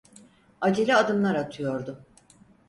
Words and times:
Acele 0.61 0.95
adımlar 0.95 1.35
atıyordu. 1.35 2.05